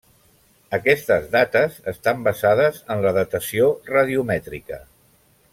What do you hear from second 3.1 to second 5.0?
datació radiomètrica.